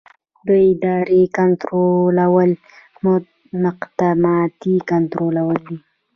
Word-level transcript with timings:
د 0.47 0.49
ادارې 0.71 1.21
کنټرول 1.37 2.15
مقدماتي 3.65 4.75
کنټرول 4.91 5.35
دی. 5.67 5.77